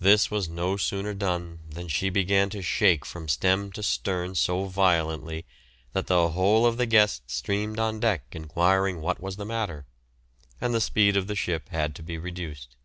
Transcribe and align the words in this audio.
This 0.00 0.30
was 0.30 0.48
no 0.48 0.78
sooner 0.78 1.12
done 1.12 1.58
than 1.68 1.86
she 1.86 2.08
began 2.08 2.48
to 2.48 2.62
shake 2.62 3.04
from 3.04 3.28
stem 3.28 3.70
to 3.72 3.82
stern 3.82 4.34
so 4.34 4.64
violently 4.64 5.44
that 5.92 6.06
the 6.06 6.30
whole 6.30 6.64
of 6.64 6.78
the 6.78 6.86
guests 6.86 7.34
streamed 7.34 7.78
on 7.78 8.00
deck 8.00 8.22
enquiring 8.32 9.02
what 9.02 9.20
was 9.20 9.36
the 9.36 9.44
matter, 9.44 9.84
and 10.58 10.72
the 10.72 10.80
speed 10.80 11.18
of 11.18 11.26
the 11.26 11.36
ship 11.36 11.68
had 11.68 11.94
to 11.96 12.02
be 12.02 12.16
reduced. 12.16 12.76